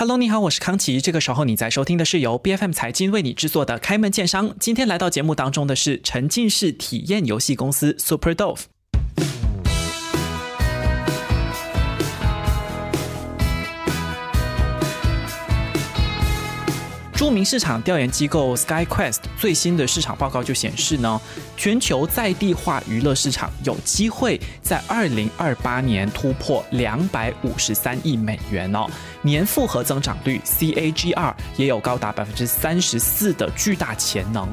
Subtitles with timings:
[0.00, 1.00] Hello，你好，我是康琪。
[1.00, 4.50] 这个时候你在收听的是由 B F M 财经为你制作的《开门见商》。
[4.60, 8.60] 今天来到节目当中的是沉浸式体验游戏公司 SuperDove
[17.18, 21.20] 著名市场调研机构 SkyQuest 最新的市场报告就显示呢，
[21.56, 28.86] 全球在地化娱乐市场有机会在二零二八年突破两百五十三亿美元哦，
[29.20, 34.48] 年复合增长率 CAGR 也有高达百分之三十四的巨大潜能。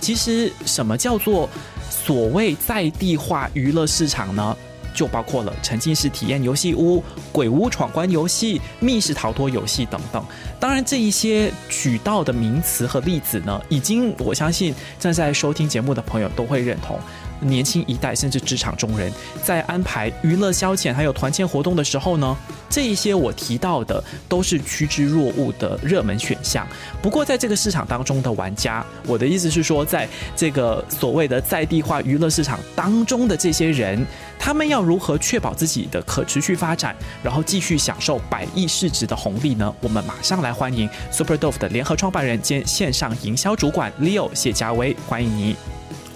[0.00, 1.48] 其实，什么叫做
[1.88, 4.56] 所谓在地化娱乐市场呢？
[4.98, 10.20] 就包括了沉浸式体验游戏屋、鬼屋闯关游戏、密室逃脱游戏等等。
[10.58, 16.98] 当然，这一些举到的名词和例子呢，已经我相信正在收听节目的朋友都会认同。
[17.40, 19.12] 年轻一代甚至职场中人，
[19.44, 22.36] 在安排娱乐消遣还有团建活动的时候呢，
[22.68, 26.66] 这一些我提到的都是趋之若鹜的热门选项。
[27.00, 34.04] 不过，在这个市场当中的玩家，我的意思是说，在这个所谓的在地化娱乐市场当中的这些人，
[34.38, 39.74] 他们要如何确保自己的可持续发展，然后继续享受百亿市值的红利呢？
[39.80, 45.56] 我们马上来欢迎 Super Dove 的联合创办人兼线上营销主管 Leo 谢家威，欢迎你。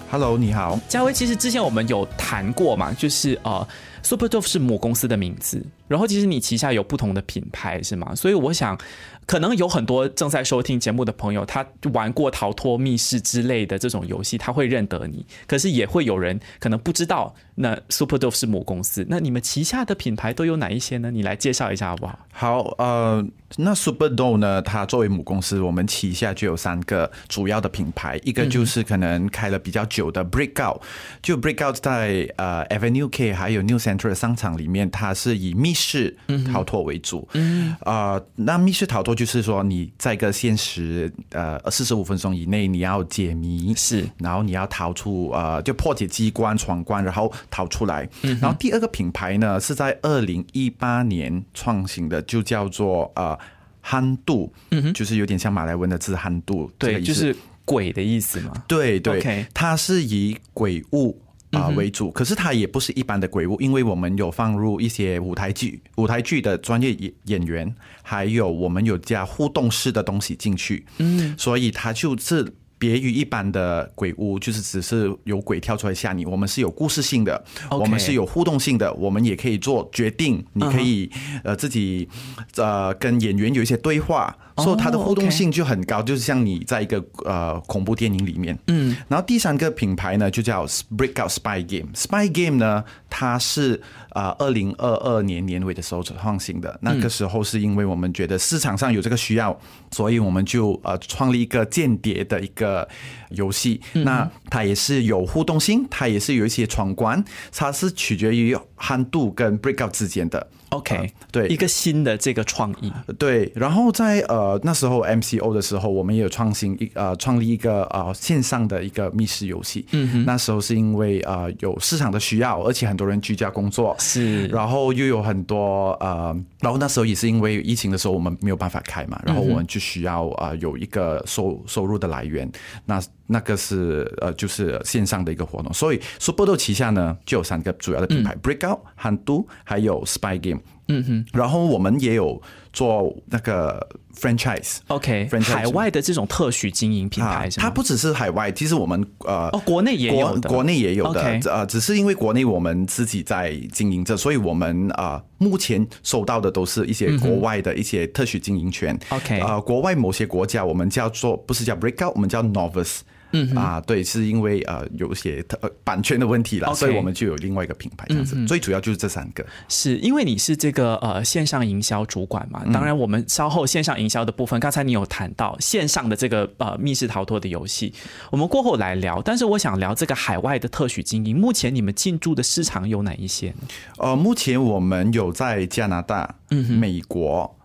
[0.09, 1.11] Hello，你好，嘉威。
[1.11, 3.67] 其实之前我们有谈过嘛，就是呃
[4.03, 8.13] ，Super Dove 是母公司的名字，然后其实你旗下有不同的品牌是吗？
[8.15, 8.77] 所以我想。
[9.25, 15.25] 可能有很多正在收听节目的朋友，他玩过逃脱密室之类的这种游戏，他会认得你。
[15.47, 19.05] 可是也会有人可能不知道，那 Super Dove 是母公司。
[19.07, 21.09] 那你们旗下的品牌都有哪一些呢？
[21.09, 22.19] 你来介绍一下好不好？
[22.33, 23.25] 好，呃，
[23.55, 30.81] 那 Super Dove 呢，它作为母公司，我们旗下就有三个主要的品牌，一个就是可能开了比较久的 Breakout，
[31.21, 36.15] 就 Breakout 在呃 Avenue K 还有 New Central 商场里面，它是以密室
[36.51, 37.27] 逃脱为主。
[37.33, 39.13] 嗯，啊，那密室逃脱。
[39.15, 48.07] 就是说，你在一个限时呃四十五分钟以内，你要解谜是，然后你要逃出呃，就破解机关闯关，然后逃出来。
[48.41, 53.37] 然后第二个品牌呢，是在二零一八年创新的，就叫做呃
[53.81, 58.51] 憨度，嗯就是有点像马来文的字憨度，对，就是鬼的意思嘛。
[58.67, 61.19] 对对，它是以鬼物。
[61.53, 72.53] 啊为主，可是它也不是一般的鬼屋，因为我们有放入一些舞台剧、舞台剧的专业演演员，还有我们有加互动式的东西进去，嗯，所以它就是
[72.83, 76.25] 别于一般的鬼屋，就是只是有鬼跳出来吓你。
[76.25, 81.09] 我们是有故事性的，我们是有互动性的，我们也可以做决定，你可以
[81.45, 82.09] 呃自己
[82.57, 84.35] 呃跟演员有一些对话。
[84.57, 88.55] 所以它的互动性就很高，就是像你在一个呃恐怖电影里面。
[88.67, 90.63] 嗯，然后第三个品牌呢就叫
[90.95, 91.91] Breakout Spy Game。
[91.95, 93.81] Spy Game 呢，它是
[94.13, 96.77] 啊二零二二年年尾的时候创新的。
[96.81, 99.57] 那个时候是因为我们觉得市场上有这个需要，
[99.91, 102.87] 所以我们就呃创立一个间谍的一个
[103.29, 103.81] 游戏。
[103.93, 110.47] 那它也是有互动性，它也是有一些闯关，它是取决于憨度跟 Breakout 之间的。
[110.73, 113.51] OK，对，一个新的这个创意，对。
[113.55, 119.85] 然后在呃那时候 MCO 的时候，我们也有创新一呃创立一个呃线上的一个密室游戏。
[119.91, 124.47] 嗯哼，那时候是因为呃有市场的需要，而且很多人居家工作，是。
[124.47, 132.51] 然后又有很多呃，然后那时候也是因为疫情的时候，我们没有办法开嘛，然后我们就需要啊有一个收收入的来源。
[132.85, 140.61] 那那个是呃就是线上的一个活动，所以 Super Do 旗下呢就有三个主要的品牌：Breakout、Handu 还有 Spy Game。
[140.87, 162.99] 嗯哼，然后我们也有做那个 franchise，OK，海外的这种特许经营品牌，它不只是海外，其实我们呃，哦，国内也有的，国内也有的，呃，只是因为国内我们自己在经营着，所以我们啊，目前收到的都是一些国外的一些特许经营权，OK，呃，国外某些国家我们叫做不是叫 breakout，我们叫 novice。
[163.33, 168.45] 嗯啊，对，是因为呃有些呃版权的问题了，所以我们就有另外一个品牌这样子。
[168.45, 169.45] 最主要就是这三个。
[169.67, 172.63] 是因为你是这个呃线上营销主管嘛？
[172.71, 177.91] 当然，我们稍后线上营销的部分，刚才你有谈到线上的这个呃密室逃脱的游戏，
[178.29, 179.21] 我们过后来聊。
[179.21, 183.67] 但是我想聊这个海外的特许经营，目前你们进驻的市场有哪一些呢？
[183.97, 187.55] 呃，目前我们有在加拿大、美国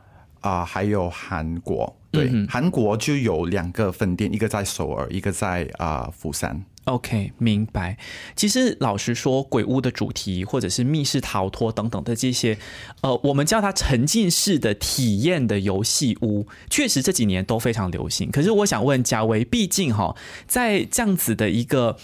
[0.41, 1.98] 啊，还有韩国。
[2.10, 6.64] 对，韩国就有两个分店，一个在首尔，一个在啊釜山。
[6.84, 7.99] OK，明白。
[8.34, 12.56] 其实老实说，鬼屋的主题或者是密室逃脱等等的这些，
[13.02, 18.31] 呃，我们叫它沉浸式的体验的游戏屋，确实这几年都非常流行。
[18.31, 20.16] 可是我想问嘉威，毕竟哈，
[20.46, 21.99] 在这样子的一个。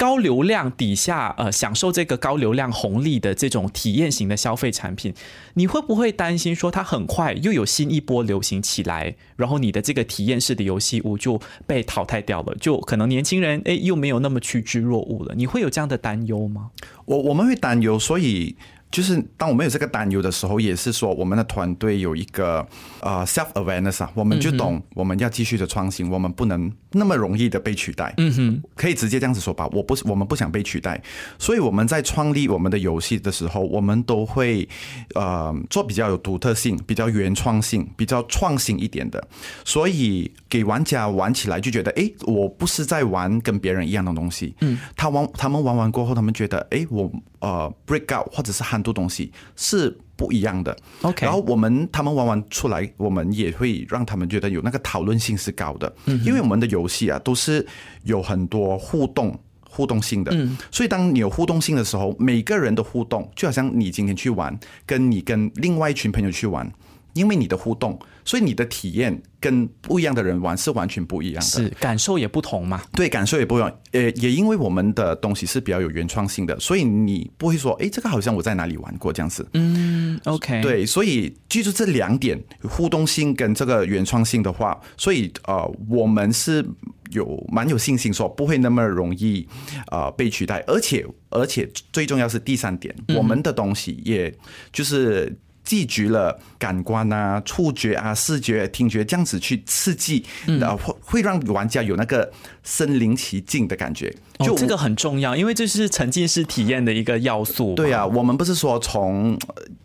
[0.00, 5.12] 高流量底下呃享受这个高流量红利的这种体验型的消费产品，
[5.52, 15.34] 你会不会担心说它很快又有新一波流行起来，然后你的这个体验式的游戏屋就被淘汰掉了，就可能年轻人诶又没有那么趋之若鹜了？
[15.34, 16.70] 你会有这样的担忧吗？
[17.04, 18.56] 我我们会担忧，所以。
[18.90, 22.66] 就是当我们有这个担忧的时候，也是说我们的团队有一个
[23.00, 28.12] 呃 self awareness 啊，我们就懂我们要继续的创新，我们不能那么容易的被取代。
[28.16, 31.00] 嗯哼，可以直接这样子说吧，我不是我们不想被取代，
[31.38, 34.68] 所以我们在创立我们的游戏的时候，我们都会
[35.14, 39.24] 呃做比较有独特性、比较原创性、比较创新一点的，
[39.64, 44.54] 所以给玩家玩起来就觉得，哎，我不是在玩跟别人一样的东西。
[44.60, 47.08] 嗯，他玩他们玩完过后，他们觉得，哎，我。
[47.40, 50.76] 呃，break out 或者是很多东西是不一样的。
[51.02, 55.92] OK，然后我们他们玩完出来，我们也会让他们觉得有那个讨论性是高的。
[56.04, 57.66] 嗯，因为我们的游戏啊都是
[58.04, 59.38] 有很多互动、
[59.68, 60.32] 互动性的。
[60.34, 66.70] 嗯，所以当你有互动性的时候，每个人的互动就好像你今天去玩，跟你跟另外一群朋友去玩，
[67.14, 67.98] 因为你的互动。
[68.22, 72.80] 所以你的体验跟不一样的人玩是完全不一样的，是感受也不同嘛？
[72.92, 73.78] 对，感受也不一样。
[73.92, 79.44] 呃，也因为我们的东西是比较有原创性的，所以你不会说，哎，这个好像我在哪里玩过这样子。
[79.54, 80.60] 嗯，OK。
[80.60, 86.64] 对，所以记住这两点，互动性跟这个原创性的话，所以呃，我们是
[87.10, 89.48] 有蛮有信心说不会那么容易
[89.90, 94.32] 呃被取代，而且而且最重要是第三点，我们的东西也
[94.70, 95.34] 就是。
[95.70, 100.24] 记住了感官啊、触觉啊、视觉、听觉这样子去刺激，
[100.58, 102.28] 然后会会让玩家有那个
[102.64, 104.12] 身临其境的感觉。
[104.40, 107.76] 就这个很重要，因为这是沉浸式体验的一个要素。
[107.76, 109.38] 对啊，我们不是说从，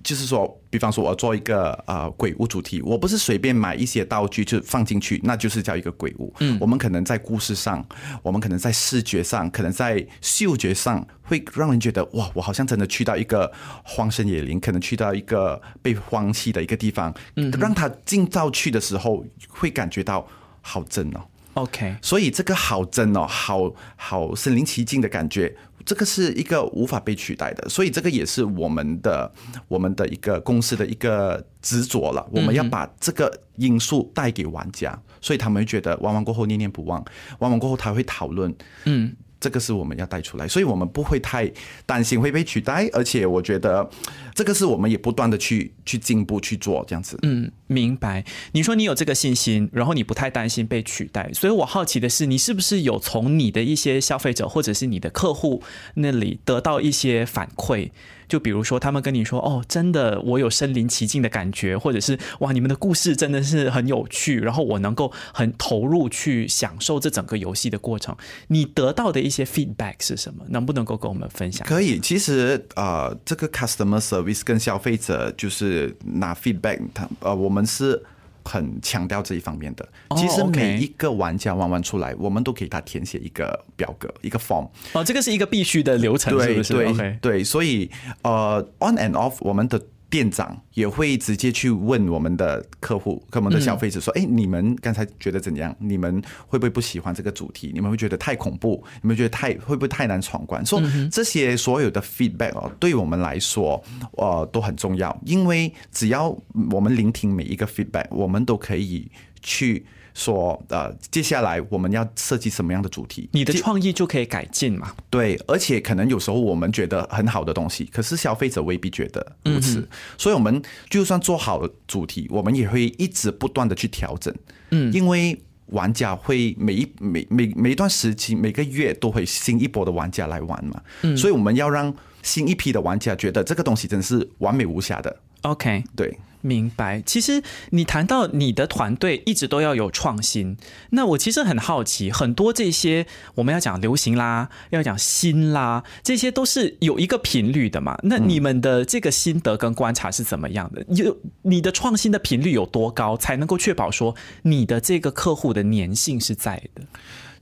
[0.04, 6.34] 就是说，比方说我做一个呃鬼屋主题，我不是随便买一些道具就放进去，那就是叫一个鬼屋。
[6.42, 7.82] 嗯，我们可能在故事上，
[8.22, 13.50] 我们可能在视觉上，可能在嗅觉上，会让人觉得哇，我好像真的去到一个
[13.86, 17.14] 荒山野林，可能去到一个被荒弃的一个地方。
[17.38, 20.28] 嗯，让他进到去的时候，会感觉到
[20.60, 21.22] 好真哦。
[21.54, 27.70] OK，所以这个好真哦，好好身临其境的感觉，这个是一个无法被取代的。
[27.70, 29.32] 所以这个也是我们的
[29.68, 32.28] 我们的一个公司的一个执着了。
[32.32, 37.04] 我们要把这个因素带给玩家，所以他们会觉得玩完过后念念不忘，
[37.40, 38.54] 玩完过后他会讨论。
[38.86, 39.16] 嗯。
[39.40, 41.52] 这个是我们要带出来，所以我们不会太
[41.86, 43.88] 担心会被取代，而且我觉得
[44.34, 47.18] 这个是我们也不断的去去进步去做这样子。
[47.22, 48.24] 嗯，明白。
[48.54, 55.62] 你说你有这个信心，然后你不太担心被取代，所以我好奇的是，你是不是有从你的一些消费者或者是你的客户
[55.96, 57.92] 那里得到一些反馈？
[58.28, 68.16] 就比如说，他们跟你说：“哦，真的，我有身临其境的感觉，或者是哇，你们的故事真的是很有趣，然后我能够很投入去享受这整个游戏的过程。”
[68.48, 70.44] 你得到的一些 feedback 是什么？
[70.50, 71.68] 能不能够跟我们分享？
[71.68, 76.80] 可以，其实啊，这个 customer service 跟消费者就是拿 feedback，
[77.20, 78.04] 呃，我们是。
[78.46, 79.86] 很强调这一方面的。
[80.16, 84.70] 其实每一个玩家玩完出来，我们都给他填写一个表格，一个 form。
[84.94, 86.74] 哦，这个是一个必须的流程，是不是？
[86.74, 87.90] 对对，所以
[88.22, 89.82] 呃，on and off 我们的。
[90.16, 95.76] 店长也会直接去问我们的客户、我们的消费者说：“哎，你们刚才觉得怎样？
[95.78, 97.70] 你们会不会不喜欢这个主题？
[97.74, 98.82] 你们会觉得太恐怖？
[99.02, 100.82] 你们觉得太会不会太难闯关？”说
[101.12, 103.84] 这些所有的 feedback 哦，对我们来说，
[104.14, 106.34] 呃，都很重要，因为只要
[106.72, 109.12] 我们聆听每一个 feedback，我们都可以
[109.42, 109.86] 去。
[110.16, 113.30] 说呃，接下来我们要设计什么样的主题？
[113.34, 114.92] 你的创意就可以改进嘛？
[115.10, 119.88] 对，而且可能有时候我们觉得很好的东西，可是消费者未必觉得如此。
[120.18, 124.34] 所以，我们就算做好了主题，我们也会一直不断的去调整。
[124.72, 130.82] 嗯，因为玩家会每一每每每一段时期每个月都会新一波的玩家来玩嘛。
[131.02, 131.94] 嗯，所以我们要让
[132.24, 135.14] 新一批的玩家觉得这个东西真是完美无瑕的。
[135.42, 136.18] OK，对。
[136.46, 140.56] 明白，其实你谈到你的团队一直都要有创新，
[140.92, 147.98] 那我其实很好奇，很多这些我们要讲流行啦，要讲新啦，这些都是有一个频率的嘛。
[148.04, 150.86] 那你们的这个心得跟观察是怎么样的？
[150.90, 156.84] 有你的创新的频率有多高，才能够确保说你的这个客户的粘性是在的？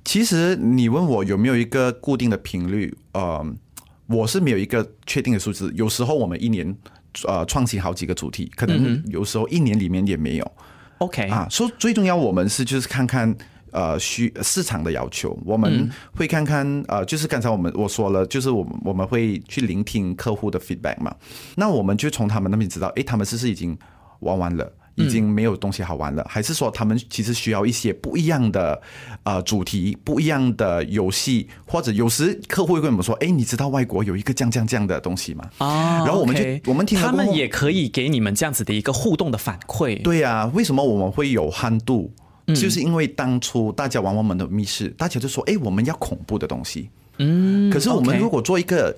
[0.05, 3.45] 其实你问我有没有一个固定的频率，呃，
[4.07, 5.73] 我是没有一个确定的数字。
[5.75, 6.73] 有时候我们一年。
[7.27, 10.51] 呃，创新好几个主题，可能有时候一年里面也没有。
[10.99, 13.35] OK 啊，所以最重要，我们是就是看看
[13.71, 21.13] 呃需市场的要求，我们会看看呃，就是刚才我们我说了，就是我们我们会去聆听客户的 feedback 嘛。
[21.55, 23.77] 那我们就从他们那边知道，诶，他们是不是已经
[24.19, 24.71] 玩完了？
[24.95, 28.81] 已经没有东西好玩了，还是说他们其实需要一些不一样的
[29.23, 40.01] 呃主题、不一样的游戏，或者有时客户会跟我们说：“哎，你知道外国有一个这样这样这样的东西吗？”啊，然后我们就我们听他们也可以给你们这样子的一个互动的反馈。
[40.03, 42.11] 对呀、为什么我们会有憨度？
[42.45, 48.93] 嗯就是因为当初大家玩我们的密室，大家就说：“哎，我们要恐怖的东西。”嗯，可是我们如果做一个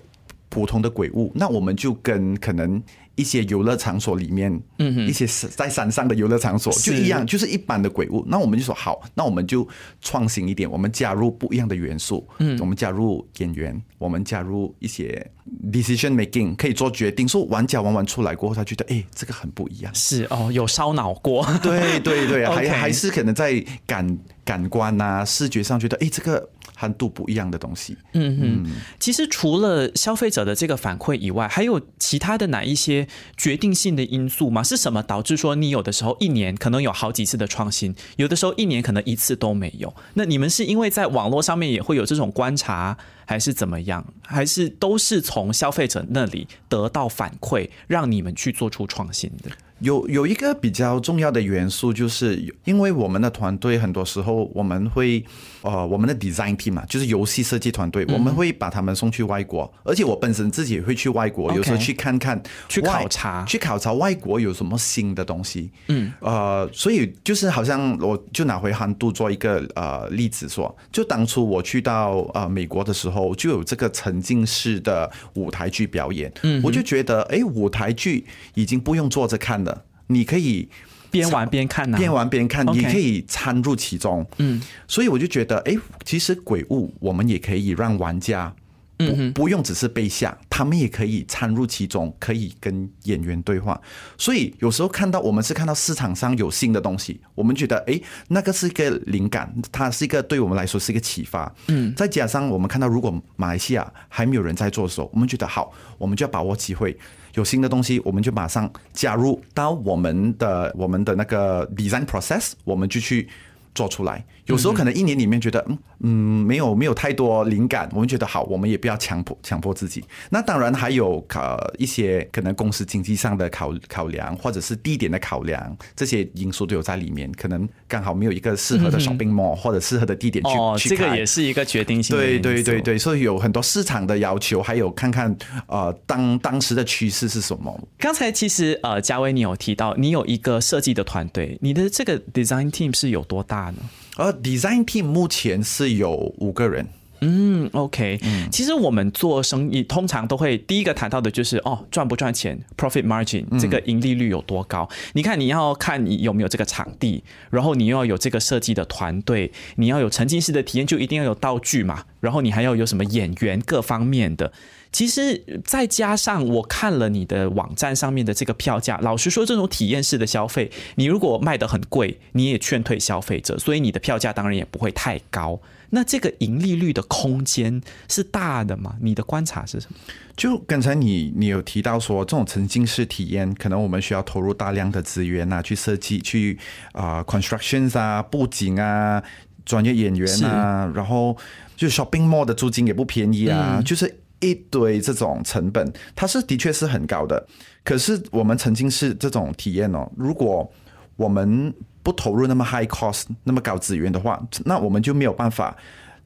[0.56, 2.82] 普通的鬼屋，那我们就跟可能
[3.16, 8.24] 一些游乐场所里面，嗯，一些在山上的游乐场所就一样，就是一般的鬼屋。
[8.26, 9.68] 那我们就说好，那我们就
[10.02, 15.30] 创新一点，我们加入不一样的元素，嗯，我们加入演员，我们加入一些
[15.74, 17.28] decision making，可以做决定。
[17.28, 19.94] 说玩家玩完出来过后，他觉得哎，这个很不一样。
[19.94, 21.46] 是哦，有烧脑过。
[21.62, 27.98] 对对对， 还还是可能在感感官啊、视觉上觉得，哎，这个憨度不一样的东西。
[28.14, 34.62] 嗯嗯，其实除了消费者的这个反馈以外，还有其他的哪一些决定性的因素吗？
[34.62, 39.94] 是什么导致说你有的时候一年可能有好几次的创新，有的时候一年可能一次都没有？
[40.14, 44.06] 那你们是因为在网络上面也会有这种观察，还是怎么样？
[44.22, 49.52] 还是都是从消费者那里得到反馈，让你们去做出创新的？
[49.80, 55.24] 有有一个比较重要的元素，就是因为我们的团队很多时候我们会
[55.62, 63.44] 呃我们的 design team 嘛，就是游戏设计团队，我们会把他们送去外国，而且我本身自己也会去外国有时候去看看，去考察。
[63.46, 65.70] 去考察外国有什么新的东西。
[65.90, 79.75] 嗯，呃，所以就是好像我就拿回韩度做一个呃例子说，就当初我去到呃美国的时候，就有这个沉浸式的舞台剧表演，嗯，我就觉得哎，舞台剧已经不用坐着看了。
[80.08, 80.68] 你可以
[81.12, 84.26] 边玩边看呐、边玩边看你可以参入其中。
[84.38, 88.54] 嗯，所以我就觉得，哎，其实鬼屋我们也可以让玩家。
[88.98, 93.78] 不不用只是被吓，他们也可以参入其中，可以跟演员对话。
[94.18, 101.54] 所以有时候看到我们是看到市场上有新的东西，我们觉得诶，那个是一个灵感，它是一个对我们来说是一个启发。
[101.68, 106.98] 嗯，再加上我们看到如果马来西亚还没有人在做的时候，我们觉得好，我们就要把握机会，
[107.36, 113.30] 有新的东西，我们就马上加入到我们的我们的那个 design process，我们就去。
[113.76, 115.78] 做出来，有时候可能一年里面觉得嗯
[116.08, 120.04] 嗯没有没有太多灵感，我们觉得好，我们也不要强迫强迫自己。
[120.30, 127.32] 那当然还有呃一些可能公司经济上的考考量，或者是地点的考量，这些因素都有在里面。
[127.32, 135.36] 可能刚好没有一个适合的 shopping mall、或者适合的地点去、哦，去这个也是一个决定性的对对对对，所以有很多市场的要求，还有看看
[135.68, 137.76] 呃当当时的趋势是什么。
[137.98, 143.78] 刚才其实呃，嘉威你有提到你有一个设计的团队，你的这个 design team 是有多大呢？
[144.16, 146.88] 而 design team 目前是有五个人。
[147.22, 148.20] 嗯，OK，
[148.52, 154.88] 其实我们做生意通常都会第一个谈到的就是哦，赚不赚钱，profit margin 这个盈利率有多高？
[155.14, 164.52] 你看你要看你有没有这个场地，然后你又要有这个设计的团队，你要有沉浸式的体验，就一定要有道具嘛，然后你还要有什么演员各方面的。
[164.92, 175.60] 其实再加上我看了你的网站上面的这个票价，老实说，这种体验式的消费，你如果卖得很贵，你也劝退消费者，所以你的票价当然也不会太高。
[175.96, 178.98] 那这个盈利率的空间是大的吗？
[179.00, 179.98] 你的观察是什么？
[180.36, 186.60] 就刚才你你有提到说，这种沉浸式体验，可能我们需要投入大量的资源啊，去设计，去
[186.92, 189.24] 啊、constructions 啊，布景啊，
[189.66, 191.38] 专业演员啊，然后
[191.78, 197.48] 就 shopping mall 的租金也不便宜啊，就是一堆这种成本，它是的确是很高的。
[197.86, 200.70] 可是我们沉浸式这种体验哦，如果
[201.16, 201.74] 我们
[202.06, 205.76] 不投入那么 high cost 那么高资源的话，那我们就没有办法。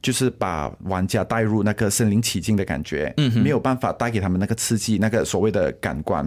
[0.02, 6.26] 就是把玩家带入那个身临其境的感觉，嗯，没有办法带给他们那个刺激，那个所谓的感官，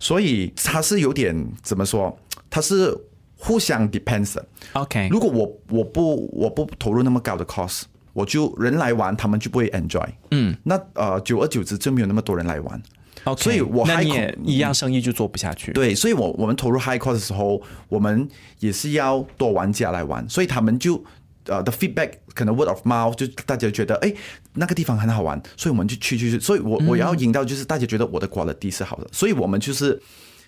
[0.00, 1.32] 所以它是有点
[1.62, 2.18] 怎么说？
[2.50, 2.92] 它是
[3.36, 4.44] 互相 depends 的。
[4.72, 7.82] OK，如果我我不我不投入那么高的 cost，
[8.12, 10.08] 我就人来玩，他们就不会 enjoy。
[10.32, 12.82] 嗯，那呃，久而久之就没有那么多人来玩。
[13.22, 15.72] OK，所以我那也一样生意就做不下去。
[15.72, 18.28] 对，所以我我们投入 high cost 的时候，我们
[18.58, 21.02] 也是要多玩家来玩，所以他们就
[21.46, 24.12] 呃的 feedback 可能 word of mouth 就大家觉得哎
[24.54, 30.02] 那个地方很好玩，所以我们就去去去，所以我我要引到就是大家觉得我的 quality 是好的，所以我们就是。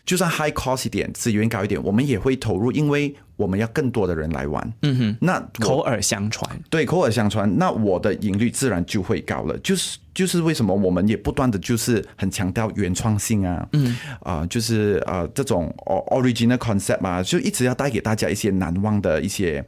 [0.06, 4.72] 就算 high cost 一点，资源高一点，我们也会投入，因为我们要更多的人来玩。
[4.82, 6.48] 嗯哼，那口耳相传。
[6.70, 9.58] 对，口耳相传，那我的盈率自然就会高了。
[9.58, 15.74] 就是就是为什么我们也不断的就是很强调原创性啊，嗯啊、就是呃这种
[16.10, 19.62] original concept 啊，就一直要带给大家一些难忘的一些。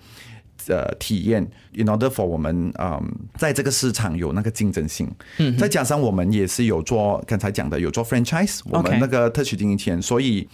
[0.68, 3.02] 呃，体验，in order for 我们嗯，
[3.36, 10.46] 在这个市场有那个竞争性，嗯，再加上我们也是有做刚才讲的有做 franchise，我们那个特许经营权，所以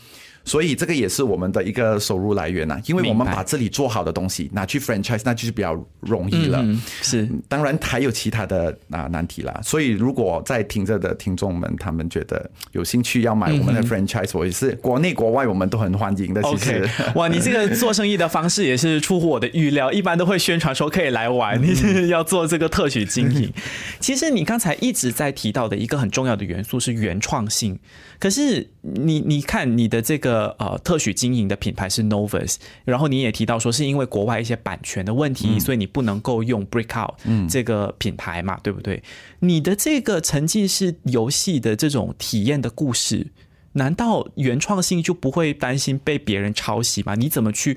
[0.44, 6.60] 所以这个也是我们的一个收入来源呐、因为我们把这里做好的东西拿去 franchise，那就是比较容易了。
[6.62, 16.42] 嗯，是当然还有其他的啊难题啦，所以如果在听着的听众们，他们觉得有兴趣要买我们的 franchise，、我也是国内国外我们都很欢迎的。
[16.42, 23.50] 其实 哇，你这个做生意的方式也是出乎我的预料，一般都会宣传说可以来玩，你是 要做这个特许经营。
[23.98, 27.78] 其实你刚才一直在提到的一个很重要的元素是原创性，
[28.18, 37.14] 可是你你看你的这个呃特许经营的品牌是 Novus，然后你也提到说是因为国外一些版权的问题，所以你不能够用 Breakout
[37.48, 39.02] 这个品牌嘛，对不对？
[39.40, 43.28] 你的这个沉浸式游戏的这种体验的故事。
[43.76, 47.16] 难道原创性就不会担心被别人抄袭吗？
[47.16, 47.76] 你怎么去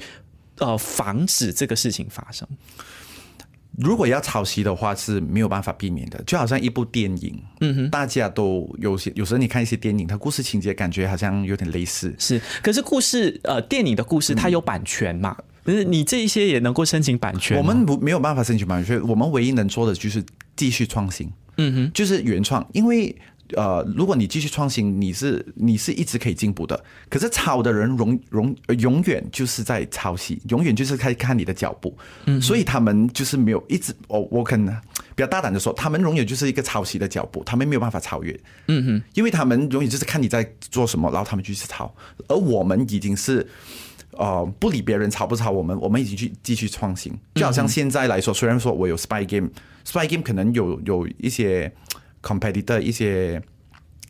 [0.60, 2.48] 呃防止这个事情发生？
[3.78, 15.38] 如果要抄袭的话是没有办法避免的，就好像一部电影，嗯哼，大家都有些有时候你看一些电影，它故事情节感觉好像有点类似，是，可是故事呃电影的故事它有版权嘛？
[15.64, 17.58] 可是你这一些也能够申请版权？
[17.58, 20.24] 我们不没有办法申请版权，我们唯一能做的就是
[20.56, 23.16] 继续创新，嗯哼，就是原创，因为。
[23.56, 26.84] 呃，如果你继续创新，你是你是一直可以进步的。
[27.10, 31.98] 可是抄的人永永呃永远就是在抄袭，永远就是在看你的脚步。
[32.26, 34.76] 嗯，所以他们就是没有一直，我我可能
[35.16, 38.38] 比较大胆的说，他们永远就是一个抄袭的脚步，他们没有办法超越。
[38.68, 41.94] 嗯哼，因为他们永远就是看你在做什么，然后他们就去抄，
[42.28, 43.48] 而我们已经是。
[44.12, 47.14] 呃，不理别人抄不抄我们，我们已经去继续创新。
[47.36, 51.72] 就好像现在来说，虽然说我有 spy game，spy game 可能有有一些
[52.22, 53.42] competitor 一些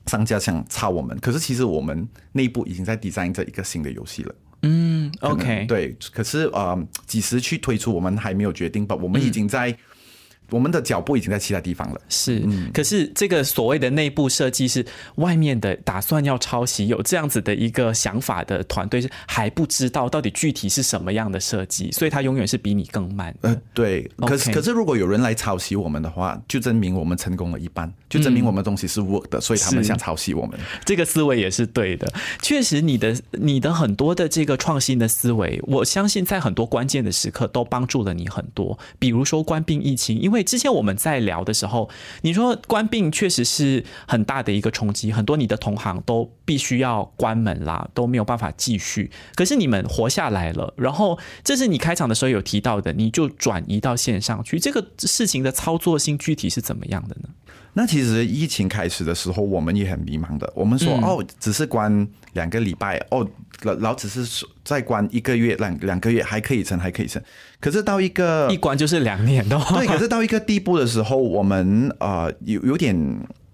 [0.06, 4.36] 商家想抄我们，可是其实我们内部已经在 design 这一个新的游戏了。
[4.64, 8.96] 嗯，OK，对，可是呃，几时去推出，我们还没有决定吧。
[8.96, 9.78] 我们已经在、
[10.50, 12.02] 我们的脚步已经在其他地方了。
[12.10, 14.86] 是，可是这个所谓的内部设计是
[15.16, 23.36] 外面的打算要抄袭，有这样子的一个想法的团队是还不知道到底具体是什么样的设计，所以他永远是比你更慢。
[23.42, 30.58] 呃，对，可是可是如果有人来抄袭我们的话，就证明我们成功了一半，就证明我们东西是 work 的，所以他们想抄袭我们。
[30.86, 32.08] 这个思维也是对的。
[32.42, 38.78] 确实，你的你的很多的这个创新的思维，我相信在很多关键的时刻都帮助了你很多。
[38.98, 41.90] 比如说关闭疫情，因为之前我们在聊的时候，
[42.22, 49.12] 你说关闭确实是很大的一个冲击，很多你的同行都必须要关门啦，都没有办法继续。
[49.36, 54.60] 可是你们活下来了，然后这是你开场的时候有提到的，你就转移到线上去。
[54.60, 57.30] 这个事情的操作性具体是怎么样的呢？
[57.78, 60.52] 那其实疫情开始的时候，我们也很迷茫的。
[60.56, 63.26] 我们说、嗯哦，只是关两个礼拜，哦，
[63.62, 67.22] 然然后只是说再关一个月、两两个月还可以撑，还可以撑。
[67.60, 72.96] 可是到一个一关就是两年的话，对，可是到一个地步的时候，我们呃有有点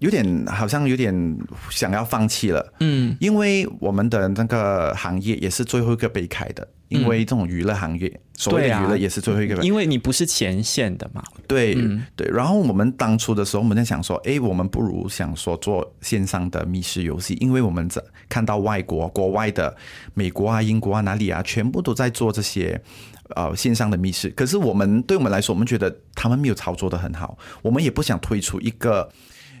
[0.04, 1.38] 有点好像有点
[1.70, 11.22] 想要放弃了，嗯，因为我们的那个行业也是最后一个被开的，因为这种娱乐行业，所谓的娱乐也是最后一个被因为你不是前线的嘛。
[11.48, 11.74] 对、
[12.14, 19.74] 对，然后我们当初的时候，我们在想说，哎，我们不如想说做线上的密室游戏，因为我们在看到外国国外的
[20.12, 22.78] 美国啊、英国啊哪里啊，全部都在做这些
[23.34, 24.28] 呃线上的密室。
[24.30, 29.08] 可是我们对我们来说，我们觉得他们没有操作的很好，我们也不想推出一个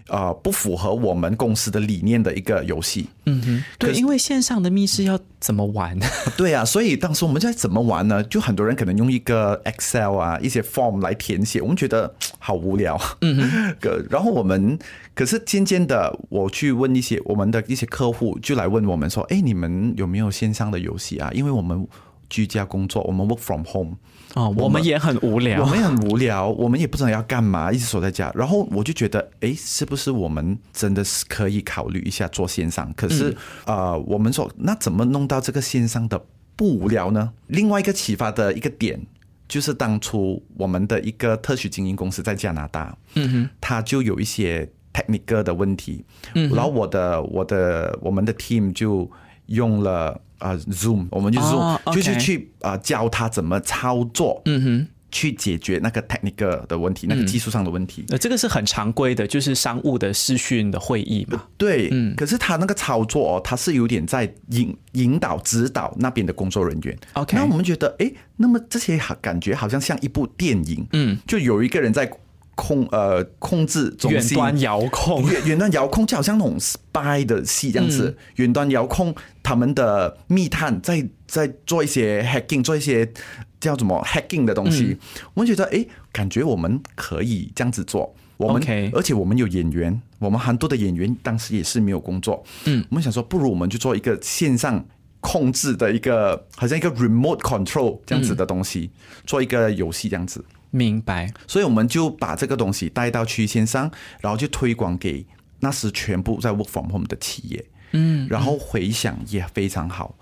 [0.08, 3.08] 呃不符合我们公司的理念的一个游戏。
[3.26, 5.98] 嗯哼，对，因为线上的密室要怎么玩？
[6.36, 8.22] 对啊，所以当时我们在怎么玩呢？
[8.24, 13.00] 就很多人可能用一个 Excel 啊，一些 form 来填写，我们觉得好无聊。
[13.22, 13.76] 嗯哼，
[14.10, 14.78] 然后我们
[15.14, 21.30] 可是渐渐的，我去问一些我们的一些客户，就来问我们说：“哎，你们有没有线上的游戏啊？
[21.32, 21.86] 因为我们
[22.28, 23.96] 居家工作，我们 work from home。”
[24.34, 25.66] 哦，我们也很无聊我。
[25.66, 28.32] 们也很无聊，我们也不知道要干嘛，一直守在家。
[28.34, 32.92] 然后我就觉得，哎，是不是我们真的是可以考虑一下做线上？
[32.94, 36.20] 可是，呃，我们说那怎么弄到这个线上的
[36.56, 37.32] 不无聊呢？
[37.46, 39.00] 另外一个启发的一个点。
[39.46, 46.02] 就是当初我们的一个特许经营公司在加拿大，嗯哼，它就有一些 technical 的问题，
[46.34, 49.08] 嗯，然后我的我的我们的 team 就
[49.46, 58.04] 用了呃 Zoom，我们就 Zoom、哦就是去啊、呃教他怎么操作，嗯哼，去解决那个 technical 的问题，那个技术上的问题。
[58.08, 61.44] 呃，这个是很常规的，就是商务的视讯的会议嘛。
[61.56, 66.98] 对，嗯可是他那个操作哦，他是有点在引引导、指导那边的工作人员。
[67.12, 72.10] OK 那我们觉得，哎，那么这些好感觉好像像一部电影，嗯，就有一个人在
[72.54, 83.12] 控呃控制中心远端遥控，远远端遥控就好像那种 spy 的戏这样子，嗯远端遥控他们的密探在在做一些 hacking，做一些
[83.60, 84.84] 叫什么 hacking 的东西。
[84.84, 84.98] 嗯
[85.34, 88.14] 我们觉得，诶，感觉我们可以这样子做。
[88.36, 88.60] 我们
[88.92, 92.44] 而且我们有演员，我们很多的演员当时也是没有工作。
[92.64, 94.84] 嗯，我们想说，不如我们就做一个线上
[95.20, 98.90] 控制的一个，好像一个 remote control 这样子的东西，
[99.24, 100.44] 做一个游戏这样子。
[100.74, 101.32] 明白。
[101.46, 105.24] 所以我们就把这个东西带到区线上，然后就推广给
[105.60, 110.16] 那时全部在 work from home 的企业，嗯，然后回响也非常好。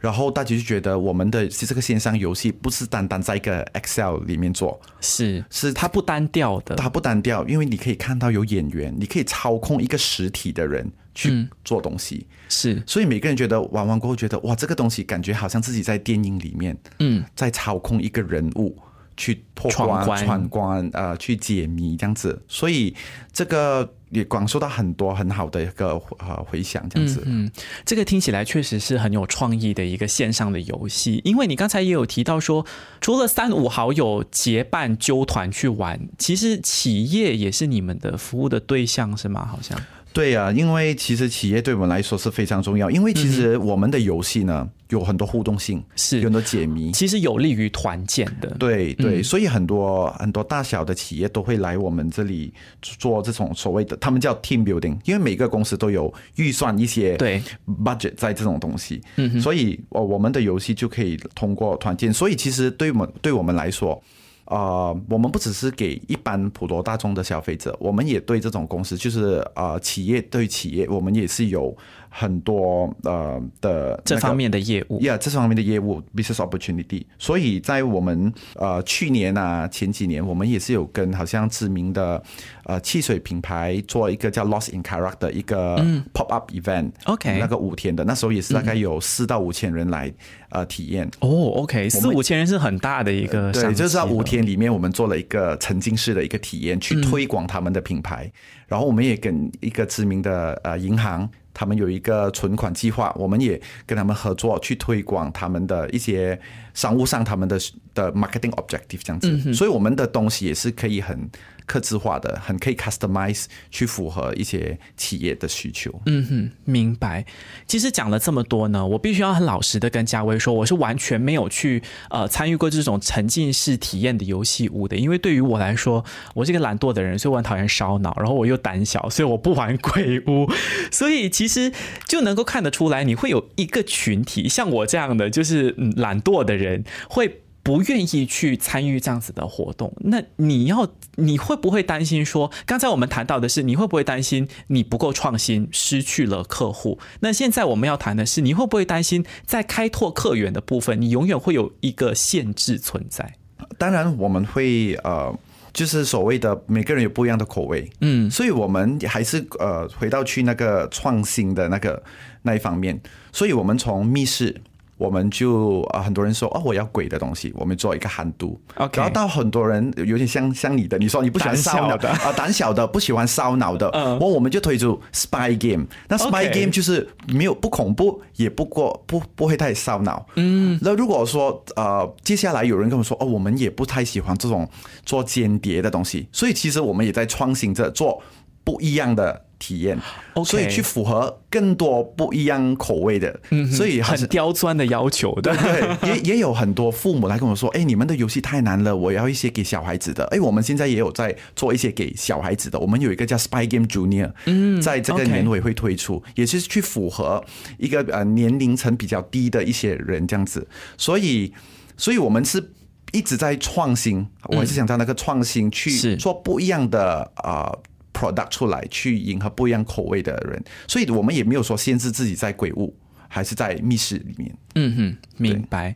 [0.00, 18.78] 然后大家就觉得我们的这个线上游戏不是单单在一个 Excel 里面做，是是它不单调的，它不单调，因为你可以看到有演员，你可以操控一个实体的人去做东西，是，所以每个人觉得玩完过后觉得哇，这个东西感觉好像自己在电影里面，嗯，在操控一个人物
[19.18, 22.94] 去破关、闯关，呃，去解谜这样子，所以
[23.30, 23.92] 这个。
[24.10, 27.22] 也广受到很多很好的一个呃回响，这样子。
[27.26, 27.50] 嗯，
[27.84, 31.20] 这个听起来确实是很有创意的一个线上的游戏。
[31.26, 32.64] 因为你刚才也有提到说，
[33.02, 39.44] 除了三五好友结伴纠团去玩，其实企业也是你们的服务的对象，是吗？
[39.44, 39.78] 好像。
[40.14, 46.18] 对呀，因为其实企业对我们来说是非常重要，因为其实我们的游戏呢有很多互动性，是。
[46.18, 48.48] 有很多解谜，其实有利于团建的。
[48.58, 57.42] 对对，所以很多很多大小的企业都会来我们这里做这种所谓的，他们叫 team building，因为每个公司都有预算一些对。
[57.84, 64.02] budget 在这种东西，嗯，所以我我们的游戏就可以通过团建，所以其实对我们对我们来说。
[64.50, 71.76] 呃，我们不只是给一般普罗大众的消费者，我们也对这种公司，就是呃企业对企业，我们也是有
[72.08, 77.04] 很多呃的这方面的业务，Yeah，这方面的业务 business opportunity。
[77.18, 82.22] 所以在我们呃去年啊前几年，我们也是有跟好像知名的
[82.64, 85.76] 呃汽水品牌做一个叫 Lost in Karak 的一个
[86.12, 90.12] pop up event，OK，那个五天的，那时候也是大概有四到五千人来。
[90.50, 98.32] 呃，体验哦，OK，四五千人是很大的一个，对，就是在五天里面，我们做了一个沉浸式的一个体验，去推广他们的品牌。
[98.66, 106.40] 然后我们也跟一个知名的呃银行，他们有一个存款计划，我们也跟他们合作去推广他们的一些
[106.72, 107.58] 商务上他们的
[107.94, 109.52] 的 marketing objective 这样子。
[109.52, 111.28] 所以我们的东西也是可以很。
[111.68, 115.92] 刻字化的，很可以 customize 去符合一些企业的需求。
[116.06, 117.24] 嗯哼，明白。
[117.66, 124.96] 其实讲了这么多呢，我必须要很老实的跟嘉威说，我是完全没有去呃参与过这种沉浸式体验的游戏屋的。
[124.96, 126.04] 因为对于我来说，
[126.34, 130.50] 我是一个懒惰的人，所以我很讨厌烧脑，然后我又胆小，所以我不玩鬼屋。
[130.90, 131.70] 所以其实
[132.06, 137.42] 就能够看得出来，你会有一个群体，像我这样的就是懒惰的人会。
[137.68, 146.98] 不愿意去参与这样子的活动，那你要你会不会担心说，刚才我们谈到的是你会不会担心你不够创新，失去了客户？
[147.20, 153.34] 那现在我们要谈的是，你会不会担心在开拓客源的部分，你永远会有一个限制存在？
[153.76, 155.38] 当然，我们会呃，
[155.74, 162.02] 就是所谓的每个人有不一样的口味，嗯，所以我们还是呃回到去那个创新的那个
[162.40, 162.98] 那一方面，
[163.30, 164.56] 所以我们从密室。
[164.98, 168.60] 我们就啊，很多人说哦，我要鬼的东西，我们做一个寒毒。
[168.92, 173.88] 然后到很多人有点像像你的，你说你不喜欢烧脑的啊，胆小的不喜欢烧脑的，
[174.20, 175.86] 我我们就推出 Spy Game。
[176.08, 180.26] 那 Spy Game 就是没有不恐怖，也不过不不会太烧脑。
[180.34, 184.68] 嗯，那如果说呃，接下来有人跟我说哦，我们也不太喜欢这种
[185.06, 188.20] 做间谍的东西，所以其实我们也在创新着做
[188.64, 189.44] 不一样的。
[189.58, 189.98] 体验，
[190.44, 193.40] 所以去符合更多不一样口味的，
[193.72, 200.24] 所以很刁钻的要求，对对，也 也有很多父母来跟我说，哎，你们的游戏太难了，我要一些给小孩子的。
[200.26, 207.44] 哎，我们现在也有在做一些给小孩子的，我们有一个叫 Spy Game Junior，嗯，在这个年尾会推出，也是去符合
[207.78, 210.66] 一个呃年龄层比较低的一些人这样子。
[210.96, 211.52] 所以，
[211.96, 212.72] 所以我们是
[213.12, 217.72] 一直在创新，我还是想在那个创新去做不一样的啊。
[218.18, 222.92] Product 出来去迎合不一样口味的人，所以我们也没有说限制自己在鬼屋
[223.28, 224.56] 还是在密室里面。
[224.74, 225.94] 嗯哼，明白。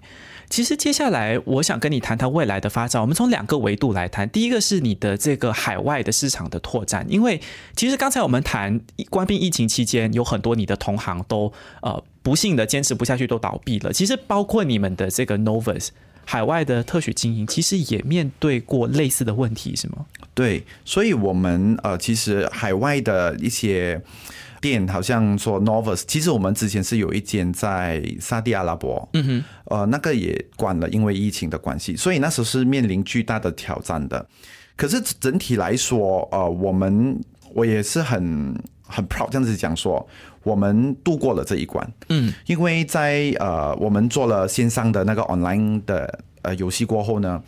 [0.49, 3.01] 其实接下来我想跟你谈谈未来的发展。
[3.01, 4.29] 我们从两个维度来谈。
[4.29, 7.41] 第一个是你的这个海外的市场的拓展，因为
[7.75, 13.93] 其实刚才我们谈关闭疫情期间，有很多你的同行都呃不幸的坚持不下去，都倒闭了。
[13.93, 15.89] 其实包括你们的这个 Novus。
[16.25, 20.07] 海外的特许经营其实也面对过类似的问题，是吗？
[20.35, 24.01] 对，所以我们呃，其实海外的一些
[24.61, 34.27] 店，好像说 Novus，其实我们之前是有一间在沙地阿拉伯，嗯哼，呃，那个也关了，因为疫情的关系，所以那时候是面临巨大的挑战的。
[34.75, 37.21] 可是整体来说，呃，我们
[37.53, 40.09] 我也是很很 proud 这样子讲说。
[40.43, 47.43] 我们度过了这一关，嗯，因为在呃，我们做了线上的那个 online 的呃游戏过后呢，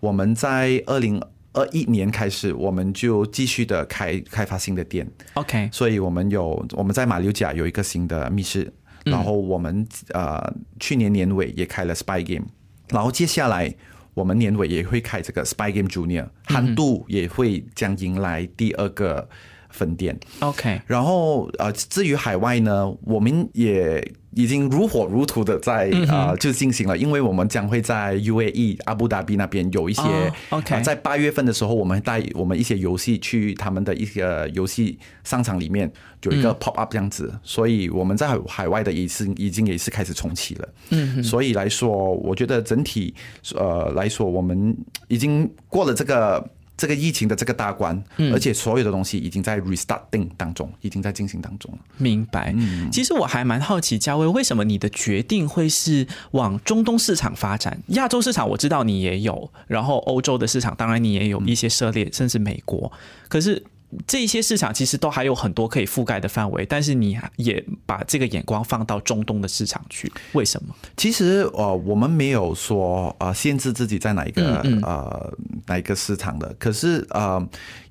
[0.00, 8.72] 我们在二零二一年开始，我们就继续的开开发新的店，OK，所以我们有我们在马六甲有一个新的密室，
[9.04, 12.46] 然后我们呃去年年尾也开了 Spy Game，
[12.88, 13.72] 然后接下来
[14.14, 19.28] 我们年尾也会开这个 Spy Game Junior，韩度也会将迎来第二个
[19.70, 20.18] 分店。
[20.40, 35.90] OK，然后呃，至于海外呢，我们也已经如火如荼的在啊呃就进行了，因为我们将会在 UAE 阿布达比那边有一些、哦，OK 呃在八月份的时候，我们带我们一些游戏去他们的一些游戏商场里面
[36.22, 40.68] 有嗯一个 pop up 这样子，所以我们在海海外的也是已经也是开始重启了。
[40.90, 43.12] 嗯，所以来说，我觉得整体
[43.56, 44.76] 呃来说，我们
[45.08, 46.48] 已经过了这个。
[46.80, 51.78] 这个疫情的这个大关，嗯而且所有的东西已经在 restarting 当中，已经在进行当中了。
[51.98, 52.54] 明白。
[52.90, 57.78] 其实我还蛮好奇，嘉威为什么你的决定会是往中东市场发展？
[57.88, 62.90] 亚洲市场我知道你也有，然后欧洲的市场当然你也有一些涉猎，甚至美国。
[63.28, 63.62] 可是
[64.06, 70.72] 这些市场其实都还有很多可以覆盖的范围，但是你也把这个眼光放到中东的市场去，为什么？
[70.96, 75.32] 其实呃，我们没有说呃限制自己在哪一个、嗯呃
[75.70, 77.40] 哪一个市场的，可是呃，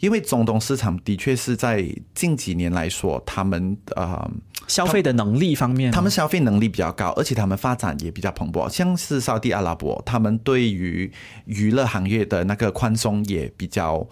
[0.02, 4.30] 因为中东市场的确是在近几年来说，他们呃
[4.68, 8.68] 消费的能力方面，他们消费能力比较高，而且他们发展也比较蓬勃。
[8.70, 11.10] 像是沙地阿拉伯，他们对于
[11.46, 14.06] 娱乐行业的那个宽松也比较，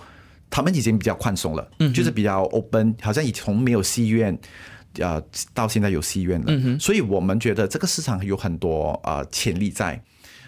[0.50, 4.40] 他们已经比较宽松了，嗯就是比较 open，好像已从没有戏院。
[5.00, 5.22] 呃，
[5.54, 10.02] 到现在有戏院了，嗯所以我们觉得这个市场有很多呃潜力在，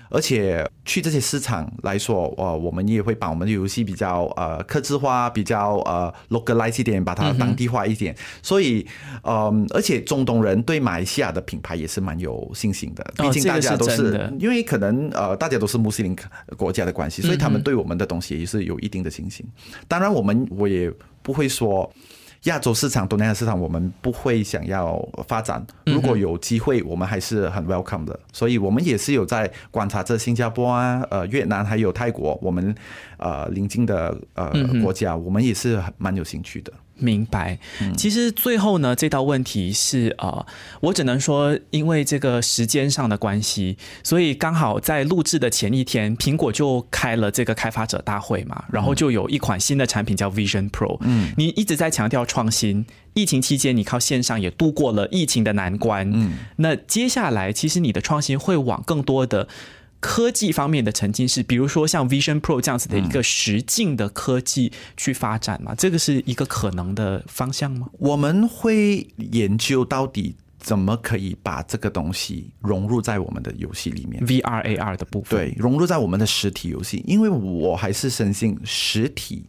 [0.10, 8.16] 而且去这些市场来说，呃，我们也会把我们的游戏比较呃克制化，比较呃 localize 一点，把它当地化一点。
[8.42, 8.86] 所以，
[9.24, 16.16] 嗯、而且中东人对马来西亚的品牌也是蛮有信心的，哦毕竟大家都是因为可能呃大家都是穆斯林
[16.58, 19.46] 国家的关系，所以他们对我们的东西也是有一定的信心。
[19.88, 20.92] 当然，我们我也
[21.22, 21.92] 不会说。
[22.44, 24.98] 亚洲市场、东南亚市场，我们不会想要
[25.28, 25.66] 发展。
[25.86, 28.18] 如果有机会，我们还是很 welcome 的。
[28.32, 32.74] 所以，我们也是有在观察这新加坡啊、呃越南还有泰国，我们
[33.18, 36.72] 呃邻近的呃国家，我们也是很蛮有兴趣的。
[37.00, 37.58] 明白。
[37.98, 40.46] 其实最后呢，这道问题是呃，
[40.82, 50.98] 我只能说，因为这个时间上的关系，所以刚好在录制的前一天，苹果就开了这个开发者大会嘛，然后就有一款新的产品叫 Vision Pro。
[51.02, 56.10] 嗯，你一直在强调创新，疫情期间你靠线上也度过了疫情的难关。
[56.14, 59.48] 嗯，那接下来其实你的创新会往更多的。
[60.00, 67.88] 科技方面的沉浸式，比如说像 Vision Pro 这样子的一个实境的科技去发展嘛，这个是一个可能的方向吗？
[68.00, 74.26] 我们会研究到底怎么可以把这个东西融入在我们的游戏里面。
[74.26, 79.46] VR AR 的部分，对，融入在我们的实体游戏，因为我还是深信实体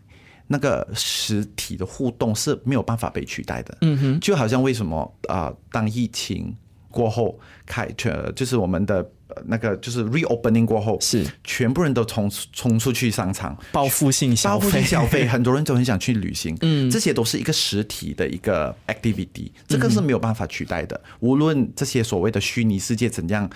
[0.48, 3.78] 那个实体的互动是没有办法被取代的。
[3.82, 6.56] 嗯哼，就好像为什么啊、呃当疫情
[6.90, 8.96] 过后开，全，就是我们的
[9.28, 21.00] 呃那个就是 reopening 过后，是全部人都冲冲出去商场，报复性消报复性费，消费， 很多人都很想去旅行，嗯，这些都是一个实体的一个 activity，这个是没有办法取代的。
[21.20, 23.48] 无论这些所谓的虚拟世界怎样，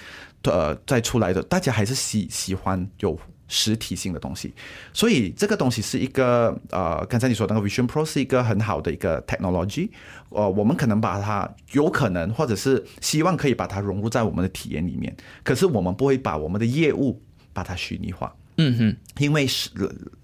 [0.42, 3.18] 呃，再出来的，大家还是喜喜欢有。
[3.48, 4.52] 实体性的东西，
[4.92, 9.90] 所以这个东西是一个呃，刚才你说的那个 Vision Pro 是一个很好的一个 technology，
[10.30, 17.20] 呃，我们可能把它有可能或者是希望可以把它融入在我们的体验里面，可是我们不会把我们的业务
[17.52, 18.34] 把它虚拟化。
[18.56, 19.68] 嗯哼，因为实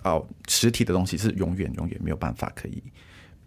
[0.05, 2.83] 哦实体的东西是永远永远没有办法可以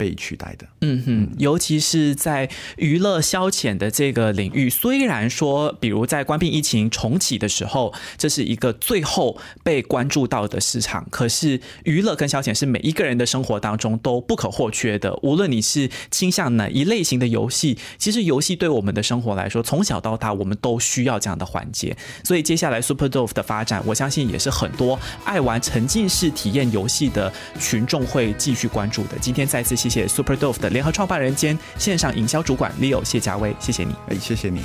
[0.03, 0.67] 被取代的。
[0.81, 15.17] 嗯哼，尤其是在娱乐消遣的这个领域，虽然说，比如在关闭疫情重启的时候，这是一个最后被关注到的市场，可是娱乐跟消遣是每一个人的生活当中都不可或缺的。
[15.23, 21.95] 无论你是倾向哪一类型的游戏，其实游戏对我们的生活来说，从小到大我们都需要这样的环节。
[22.25, 29.17] 所以接下来 Super Dove 的发展，我相信也是很多爱玩沉浸式体验游戏的群众会继续关注的。
[29.21, 33.95] 今天再次谢谢 Super Dove 的联合创办人兼线上营销主管 Leo 谢家威，谢谢你。
[34.09, 34.61] 哎，谢谢你。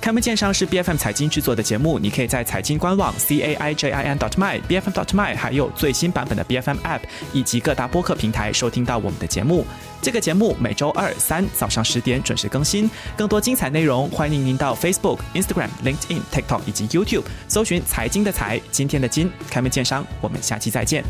[0.00, 4.90] 开门见商是 B F M 财经制作的节目，你可以在财经官网 c a i j i n dot my b f
[4.90, 7.00] m dot my，还有最新版本的 B F M App
[7.34, 9.66] 以及各大播客平台收听到我们的节目。
[10.00, 21.04] 这个节目每周二、三早上十点准时更新，更多精彩内容欢迎您到 Facebook、Instagram、LinkedIn、TikTok 以及 YouTube 搜寻“财经的财，今天的金”，开门见商，我们下期再见。